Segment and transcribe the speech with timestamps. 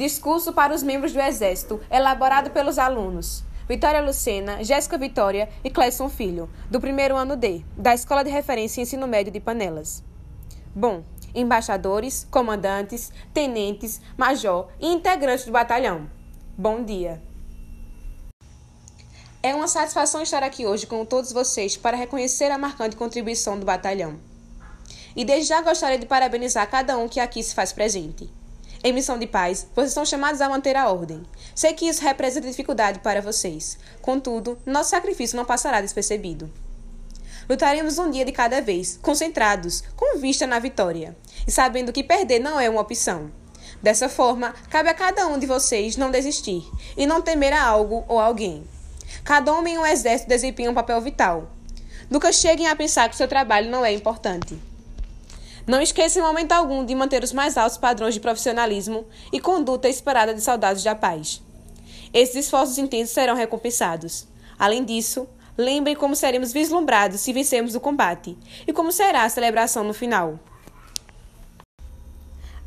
[0.00, 3.44] Discurso para os membros do Exército, elaborado pelos alunos.
[3.68, 8.80] Vitória Lucena, Jéssica Vitória e Cleison Filho, do primeiro ano D, da Escola de Referência
[8.80, 10.02] e Ensino Médio de Panelas.
[10.74, 16.10] Bom, embaixadores, comandantes, tenentes, major e integrantes do batalhão.
[16.56, 17.22] Bom dia.
[19.42, 23.66] É uma satisfação estar aqui hoje com todos vocês para reconhecer a marcante contribuição do
[23.66, 24.18] batalhão.
[25.14, 28.39] E desde já gostaria de parabenizar cada um que aqui se faz presente.
[28.82, 31.22] Em missão de paz, vocês são chamados a manter a ordem.
[31.54, 33.78] Sei que isso representa dificuldade para vocês.
[34.00, 36.50] Contudo, nosso sacrifício não passará despercebido.
[37.46, 41.14] Lutaremos um dia de cada vez, concentrados, com vista na vitória,
[41.46, 43.30] e sabendo que perder não é uma opção.
[43.82, 46.66] Dessa forma, cabe a cada um de vocês não desistir
[46.96, 48.64] e não temer a algo ou alguém.
[49.24, 51.50] Cada homem em um exército desempenha um papel vital.
[52.08, 54.69] Nunca cheguem a pensar que seu trabalho não é importante.
[55.66, 59.88] Não esqueça em momento algum de manter os mais altos padrões de profissionalismo e conduta
[59.88, 61.42] esperada de soldados da paz.
[62.12, 64.26] Esses esforços intensos serão recompensados.
[64.58, 68.36] Além disso, lembrem como seremos vislumbrados se vencermos o combate
[68.66, 70.38] e como será a celebração no final.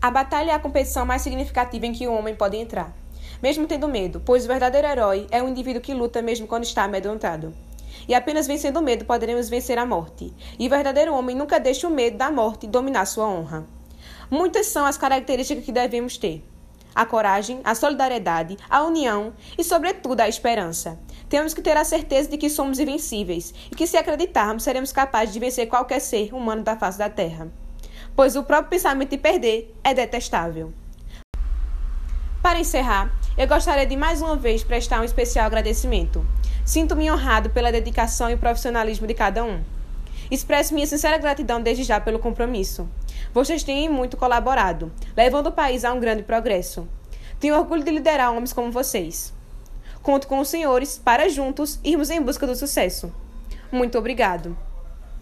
[0.02, 2.94] A batalha é a competição mais significativa em que o homem pode entrar,
[3.41, 6.83] mesmo tendo medo, pois o verdadeiro herói é o indivíduo que luta mesmo quando está
[6.83, 7.53] amedrontado.
[8.07, 10.33] E apenas vencendo o medo poderemos vencer a morte.
[10.57, 13.65] E o verdadeiro homem nunca deixa o medo da morte dominar sua honra.
[14.29, 16.43] Muitas são as características que devemos ter:
[16.95, 20.99] a coragem, a solidariedade, a união e, sobretudo, a esperança.
[21.29, 25.33] Temos que ter a certeza de que somos invencíveis e que, se acreditarmos, seremos capazes
[25.33, 27.51] de vencer qualquer ser humano da face da terra.
[28.15, 30.71] Pois o próprio pensamento de perder é detestável.
[32.41, 36.25] Para encerrar, eu gostaria de mais uma vez prestar um especial agradecimento
[36.65, 39.61] Sinto-me honrado pela dedicação e profissionalismo de cada um.
[40.31, 42.87] Expresso minha sincera gratidão desde já pelo compromisso.
[43.33, 46.87] Vocês têm muito colaborado, levando o país a um grande progresso.
[47.37, 49.33] Tenho orgulho de liderar homens como vocês.
[50.01, 53.13] Conto com os senhores para juntos irmos em busca do sucesso.
[53.69, 54.55] Muito obrigado.